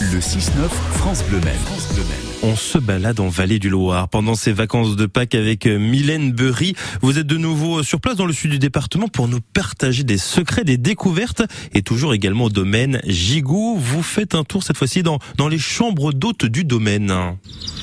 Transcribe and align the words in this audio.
Le 0.00 0.20
6-9, 0.20 0.68
France 0.92 1.22
Bleu 1.24 1.40
Maine. 1.40 2.35
On 2.48 2.54
se 2.54 2.78
balade 2.78 3.18
en 3.18 3.26
Vallée 3.26 3.58
du 3.58 3.68
Loir 3.68 4.08
pendant 4.08 4.36
ces 4.36 4.52
vacances 4.52 4.94
de 4.94 5.06
Pâques 5.06 5.34
avec 5.34 5.66
euh, 5.66 5.80
Mylène 5.80 6.30
Berry. 6.30 6.76
Vous 7.02 7.18
êtes 7.18 7.26
de 7.26 7.36
nouveau 7.36 7.82
sur 7.82 8.00
place 8.00 8.14
dans 8.14 8.24
le 8.24 8.32
sud 8.32 8.52
du 8.52 8.60
département 8.60 9.08
pour 9.08 9.26
nous 9.26 9.40
partager 9.40 10.04
des 10.04 10.16
secrets, 10.16 10.62
des 10.62 10.76
découvertes 10.76 11.42
et 11.74 11.82
toujours 11.82 12.14
également 12.14 12.44
au 12.44 12.48
domaine 12.48 13.00
Gigou. 13.04 13.76
Vous 13.76 14.00
faites 14.00 14.36
un 14.36 14.44
tour 14.44 14.62
cette 14.62 14.76
fois-ci 14.76 15.02
dans, 15.02 15.18
les 15.48 15.58
chambres 15.58 16.12
d'hôtes 16.12 16.44
du 16.46 16.62
domaine. 16.62 17.12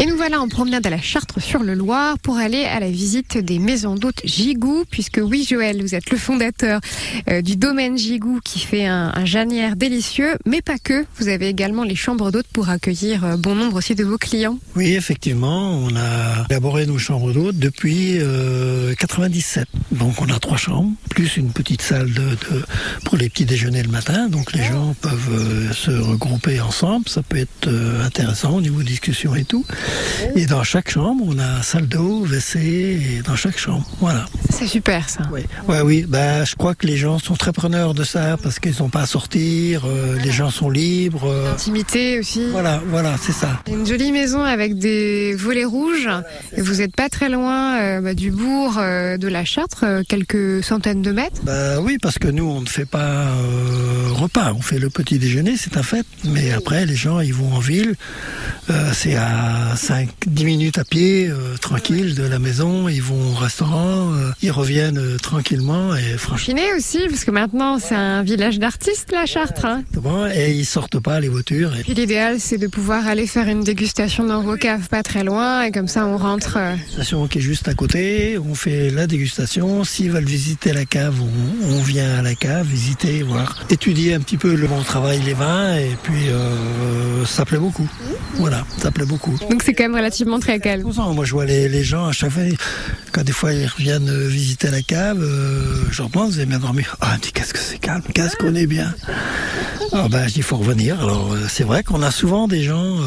Et 0.00 0.06
nous 0.06 0.16
voilà 0.16 0.40
en 0.40 0.48
promenade 0.48 0.84
à 0.84 0.90
la 0.90 1.00
Chartre 1.00 1.40
sur 1.40 1.62
le 1.62 1.74
Loir 1.74 2.18
pour 2.18 2.36
aller 2.36 2.64
à 2.64 2.80
la 2.80 2.90
visite 2.90 3.38
des 3.38 3.60
maisons 3.60 3.94
d'hôtes 3.94 4.22
Gigou, 4.24 4.82
puisque 4.90 5.20
oui 5.22 5.46
Joël, 5.48 5.80
vous 5.80 5.94
êtes 5.94 6.10
le 6.10 6.18
fondateur 6.18 6.80
euh, 7.30 7.42
du 7.42 7.54
domaine 7.54 7.96
Gigou 7.96 8.40
qui 8.44 8.58
fait 8.58 8.86
un, 8.86 9.12
un 9.14 9.24
janière 9.24 9.76
délicieux, 9.76 10.36
mais 10.46 10.62
pas 10.62 10.78
que. 10.78 11.06
Vous 11.20 11.28
avez 11.28 11.46
également 11.46 11.84
les 11.84 11.94
chambres 11.94 12.32
d'hôtes 12.32 12.48
pour 12.52 12.70
accueillir 12.70 13.24
euh, 13.24 13.36
bon 13.36 13.54
nombre 13.54 13.76
aussi 13.76 13.94
de 13.94 14.02
vos 14.02 14.18
clients. 14.18 14.47
Oui, 14.76 14.94
effectivement, 14.94 15.88
élaboré 16.50 16.86
nos 16.86 16.98
chambres 16.98 17.32
d'hôtes 17.32 17.58
depuis 17.58 18.18
euh, 18.20 18.94
97. 18.94 19.66
Donc 19.92 20.20
on 20.22 20.28
a 20.30 20.38
trois 20.38 20.56
chambres, 20.56 20.90
plus 21.10 21.36
une 21.36 21.50
petite 21.50 21.82
salle 21.82 22.10
de, 22.12 22.22
de 22.30 22.64
pour 23.04 23.16
les 23.16 23.28
petits 23.28 23.44
déjeuners 23.44 23.82
le 23.82 23.90
matin. 23.90 24.28
Donc 24.28 24.52
les 24.52 24.64
gens 24.64 24.94
peuvent 25.00 25.28
euh, 25.32 25.72
se 25.72 25.90
regrouper 25.90 26.60
ensemble. 26.60 27.08
Ça 27.08 27.22
peut 27.22 27.36
être 27.38 27.66
euh, 27.68 28.04
intéressant 28.04 28.56
au 28.56 28.60
niveau 28.60 28.82
discussion 28.82 29.34
et 29.34 29.44
tout. 29.44 29.64
Et 30.36 30.46
dans 30.46 30.62
chaque 30.62 30.90
chambre, 30.90 31.22
on 31.26 31.38
a 31.38 31.62
salle 31.62 31.86
d'eau, 31.86 32.24
WC, 32.26 32.58
et 32.58 33.22
dans 33.24 33.36
chaque 33.36 33.58
chambre. 33.58 33.86
Voilà. 34.00 34.24
C'est 34.50 34.66
super 34.66 35.08
ça. 35.08 35.22
Oui, 35.32 35.42
ouais, 35.68 35.80
oui. 35.82 36.04
Bah, 36.08 36.44
je 36.44 36.54
crois 36.54 36.74
que 36.74 36.86
les 36.86 36.96
gens 36.96 37.18
sont 37.18 37.34
très 37.34 37.52
preneurs 37.52 37.94
de 37.94 38.04
ça 38.04 38.36
parce 38.42 38.58
qu'ils 38.58 38.74
n'ont 38.80 38.88
pas 38.88 39.02
à 39.02 39.06
sortir. 39.06 39.82
euh, 39.86 40.18
les 40.18 40.30
gens 40.32 40.50
sont 40.50 40.70
libres. 40.70 41.30
Intimité 41.52 42.18
aussi. 42.18 42.42
voilà, 42.52 42.80
voilà, 42.86 43.16
c'est 43.20 43.32
ça. 43.32 43.62
Une 43.68 43.86
jolie 43.86 44.12
maison 44.12 44.42
avec 44.42 44.78
des 44.78 45.34
volets 45.34 45.64
rouges. 45.64 46.08
Et 46.56 46.60
vous 46.60 46.76
n'êtes 46.76 46.94
pas 46.94 47.08
très 47.08 47.28
loin 47.28 47.78
euh, 47.80 48.00
bah, 48.00 48.14
du 48.14 48.30
bourg 48.30 48.76
euh, 48.78 49.16
de 49.16 49.28
la 49.28 49.44
Chartre, 49.44 49.84
euh, 49.84 50.02
quelques 50.06 50.62
centaines 50.64 51.02
de 51.02 51.12
mètres. 51.12 51.40
Bah 51.42 51.80
oui, 51.80 51.98
parce 52.00 52.18
que 52.18 52.28
nous, 52.28 52.44
on 52.44 52.60
ne 52.60 52.66
fait 52.66 52.86
pas 52.86 53.26
repas. 54.10 54.52
On 54.56 54.62
fait 54.62 54.78
le 54.78 54.90
petit 54.90 55.18
déjeuner, 55.18 55.56
c'est 55.56 55.76
un 55.76 55.82
fait. 55.82 56.06
Mais 56.24 56.52
après, 56.52 56.86
les 56.86 56.94
gens, 56.96 57.20
ils 57.20 57.34
vont 57.34 57.52
en 57.52 57.60
ville. 57.60 57.94
C'est 58.92 59.14
à 59.16 59.74
5-10 59.76 60.44
minutes 60.44 60.78
à 60.78 60.84
pied, 60.84 61.30
tranquille, 61.60 62.14
de 62.14 62.24
la 62.24 62.38
maison. 62.38 62.88
Ils 62.88 63.02
vont 63.02 63.32
au 63.32 63.34
restaurant. 63.34 64.12
ils 64.42 64.50
reviennent 64.50 65.16
tranquillement. 65.22 65.94
Et 65.96 66.18
franchement, 66.18 66.36
Chiné 66.36 66.74
aussi, 66.76 66.98
parce 67.08 67.24
que 67.24 67.30
maintenant 67.30 67.78
c'est 67.78 67.94
un 67.94 68.22
village 68.22 68.58
d'artistes, 68.58 69.10
la 69.12 69.26
Chartre. 69.26 69.64
hein. 69.64 69.82
bon, 69.94 70.26
et 70.26 70.52
ils 70.52 70.66
sortent 70.66 71.00
pas 71.00 71.20
les 71.20 71.28
voitures. 71.28 71.76
Et 71.76 71.82
Puis 71.82 71.94
l'idéal, 71.94 72.40
c'est 72.40 72.58
de 72.58 72.66
pouvoir 72.66 73.06
aller 73.06 73.26
faire 73.26 73.48
une 73.48 73.62
dégustation 73.62 74.24
dans 74.24 74.42
vos 74.42 74.56
caves 74.56 74.88
pas 74.88 75.02
très 75.02 75.24
loin, 75.24 75.62
et 75.62 75.72
comme 75.72 75.88
ça 75.88 76.04
on 76.06 76.16
rentre. 76.16 76.27
Euh, 76.34 76.76
station 76.90 77.26
qui 77.26 77.38
est 77.38 77.42
juste 77.42 77.68
à 77.68 77.74
côté. 77.74 78.38
On 78.38 78.54
fait 78.54 78.90
la 78.90 79.06
dégustation. 79.06 79.84
S'ils 79.84 80.10
veulent 80.10 80.24
visiter 80.24 80.72
la 80.72 80.84
cave, 80.84 81.14
on, 81.20 81.74
on 81.76 81.82
vient 81.82 82.18
à 82.18 82.22
la 82.22 82.34
cave, 82.34 82.66
visiter, 82.66 83.22
voir, 83.22 83.64
étudier 83.70 84.14
un 84.14 84.20
petit 84.20 84.36
peu 84.36 84.54
le 84.54 84.66
bon 84.66 84.82
travail 84.82 85.20
les 85.24 85.34
vins. 85.34 85.76
Et 85.76 85.96
puis, 86.02 86.28
euh, 86.28 87.24
ça 87.24 87.44
plaît 87.44 87.58
beaucoup. 87.58 87.88
Voilà, 88.34 88.64
ça 88.78 88.90
plaît 88.90 89.06
beaucoup. 89.06 89.36
Donc 89.50 89.62
c'est 89.62 89.74
quand 89.74 89.84
même 89.84 89.96
relativement 89.96 90.38
très 90.38 90.60
calme. 90.60 90.90
Moi, 91.14 91.24
je 91.24 91.32
vois 91.32 91.46
les, 91.46 91.68
les 91.68 91.84
gens 91.84 92.06
à 92.06 92.12
chaque 92.12 92.30
fois, 92.30 92.42
des 93.24 93.32
fois 93.32 93.52
ils 93.52 93.66
reviennent 93.66 94.08
euh, 94.08 94.28
visiter 94.28 94.70
la 94.70 94.82
cave, 94.82 95.20
euh, 95.20 95.84
je 95.90 95.98
leur 95.98 96.10
demande, 96.10 96.30
vous 96.30 96.38
avez 96.38 96.46
bien 96.46 96.58
dormi 96.58 96.82
Ah, 97.00 97.16
dis, 97.20 97.32
qu'est-ce 97.32 97.52
que 97.52 97.58
c'est 97.58 97.78
calme, 97.78 98.02
qu'est-ce 98.14 98.36
qu'on 98.36 98.54
est 98.54 98.66
bien. 98.66 98.94
Ah, 99.92 100.08
ben, 100.08 100.26
je 100.28 100.34
dis, 100.34 100.38
il 100.38 100.42
faut 100.42 100.56
revenir. 100.56 101.00
Alors, 101.00 101.32
euh, 101.32 101.46
c'est 101.48 101.64
vrai 101.64 101.82
qu'on 101.82 102.02
a 102.02 102.10
souvent 102.10 102.48
des 102.48 102.62
gens 102.62 102.98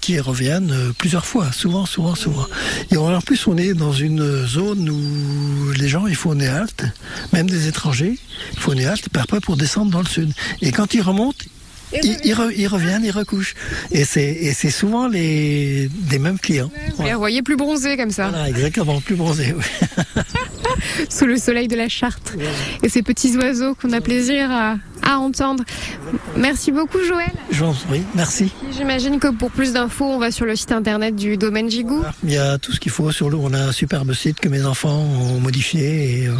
qui 0.00 0.18
reviennent 0.20 0.74
plusieurs 0.98 1.26
fois, 1.26 1.52
souvent, 1.52 1.86
souvent, 1.86 2.14
souvent. 2.14 2.46
Et 2.90 2.96
en 2.96 3.20
plus, 3.20 3.46
on 3.46 3.56
est 3.56 3.74
dans 3.74 3.92
une 3.92 4.46
zone 4.46 4.88
où 4.88 5.72
les 5.72 5.88
gens, 5.88 6.06
il 6.06 6.16
faut 6.16 6.32
une 6.32 6.42
halte, 6.42 6.84
même 7.32 7.48
des 7.48 7.68
étrangers, 7.68 8.18
il 8.52 8.58
faut 8.58 8.72
une 8.72 8.84
halte, 8.84 9.08
après 9.14 9.40
pour 9.40 9.56
descendre 9.56 9.90
dans 9.90 10.00
le 10.00 10.06
sud. 10.06 10.32
Et 10.60 10.72
quand 10.72 10.94
ils 10.94 11.02
remontent, 11.02 11.44
ils, 12.02 12.16
ils 12.24 12.34
re- 12.34 12.52
ils 12.56 12.66
reviennent, 12.66 13.04
ils 13.04 13.10
recouchent. 13.10 13.54
Et 13.90 14.04
c'est 14.04 14.70
souvent 14.70 15.08
les 15.08 15.88
des 15.92 16.18
mêmes 16.18 16.38
clients. 16.38 16.70
Vous 16.96 17.02
les 17.04 17.12
revoyez 17.14 17.42
plus 17.42 17.56
bronzés 17.56 17.96
comme 17.96 18.10
ça, 18.10 18.28
Voilà, 18.28 18.48
exactement, 18.48 19.00
plus 19.00 19.14
bronzé. 19.16 19.54
oui. 19.56 19.64
sous 21.08 21.26
le 21.26 21.36
soleil 21.36 21.68
de 21.68 21.76
la 21.76 21.88
Chartre. 21.88 22.32
Et 22.82 22.88
ces 22.88 23.02
petits 23.02 23.36
oiseaux 23.36 23.74
qu'on 23.74 23.92
a 23.92 24.00
plaisir 24.00 24.50
à, 24.50 24.76
à 25.02 25.18
entendre. 25.18 25.64
Merci 26.36 26.72
beaucoup 26.72 26.98
Joël. 27.06 27.30
Je 27.50 27.64
vous 27.64 27.72
prie, 27.88 28.02
merci. 28.14 28.50
J'imagine 28.76 29.18
que 29.18 29.28
pour 29.28 29.50
plus 29.50 29.72
d'infos, 29.72 30.06
on 30.06 30.18
va 30.18 30.30
sur 30.30 30.46
le 30.46 30.56
site 30.56 30.72
internet 30.72 31.14
du 31.14 31.36
domaine 31.36 31.70
Gigou. 31.70 32.02
Il 32.24 32.32
y 32.32 32.38
a 32.38 32.58
tout 32.58 32.72
ce 32.72 32.80
qu'il 32.80 32.92
faut 32.92 33.10
sur 33.12 33.28
le. 33.30 33.36
On 33.36 33.52
a 33.52 33.58
un 33.60 33.72
superbe 33.72 34.12
site 34.14 34.40
que 34.40 34.48
mes 34.48 34.64
enfants 34.64 34.98
ont 35.00 35.40
modifié 35.40 36.22
et 36.22 36.26
euh, 36.28 36.32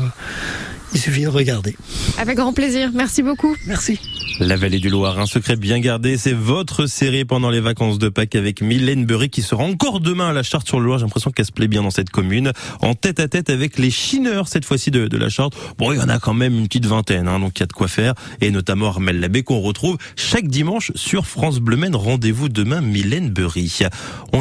il 0.94 1.00
suffit 1.00 1.22
de 1.22 1.28
regarder. 1.28 1.76
Avec 2.18 2.36
grand 2.36 2.52
plaisir. 2.52 2.90
Merci 2.94 3.22
beaucoup. 3.22 3.56
Merci. 3.66 3.98
La 4.40 4.56
Vallée 4.56 4.78
du 4.78 4.88
Loir, 4.88 5.20
un 5.20 5.26
secret 5.26 5.56
bien 5.56 5.78
gardé, 5.78 6.16
c'est 6.16 6.32
votre 6.32 6.86
série 6.86 7.24
pendant 7.24 7.50
les 7.50 7.60
vacances 7.60 7.98
de 7.98 8.08
Pâques 8.08 8.34
avec 8.34 8.62
Mylène 8.62 9.04
Berry 9.04 9.28
qui 9.28 9.42
sera 9.42 9.62
encore 9.62 10.00
demain 10.00 10.30
à 10.30 10.32
la 10.32 10.42
Charte 10.42 10.66
sur 10.66 10.80
le 10.80 10.86
Loir. 10.86 10.98
J'ai 10.98 11.04
l'impression 11.04 11.30
qu'elle 11.30 11.46
se 11.46 11.52
plaît 11.52 11.68
bien 11.68 11.82
dans 11.82 11.90
cette 11.90 12.10
commune, 12.10 12.52
en 12.80 12.94
tête 12.94 13.20
à 13.20 13.28
tête 13.28 13.50
avec 13.50 13.78
les 13.78 13.90
chineurs 13.90 14.48
cette 14.48 14.64
fois-ci 14.64 14.90
de, 14.90 15.06
de 15.06 15.16
la 15.18 15.28
Charte. 15.28 15.54
Bon, 15.78 15.92
il 15.92 15.98
y 15.98 16.00
en 16.00 16.08
a 16.08 16.18
quand 16.18 16.34
même 16.34 16.54
une 16.54 16.66
petite 16.66 16.86
vingtaine, 16.86 17.28
hein, 17.28 17.40
donc 17.40 17.52
il 17.56 17.60
y 17.60 17.62
a 17.62 17.66
de 17.66 17.72
quoi 17.72 17.88
faire, 17.88 18.14
et 18.40 18.50
notamment 18.50 18.86
Armel 18.88 19.20
Labbé 19.20 19.42
qu'on 19.42 19.60
retrouve 19.60 19.98
chaque 20.16 20.48
dimanche 20.48 20.92
sur 20.94 21.26
France 21.26 21.60
Bleu 21.60 21.76
Maine. 21.76 21.94
Rendez-vous 21.94 22.48
demain, 22.48 22.80
Mylène 22.80 23.30
Berry. 23.30 23.80
On 24.32 24.40